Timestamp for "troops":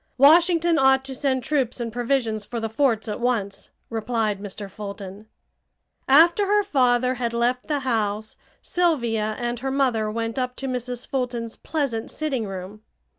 1.43-1.79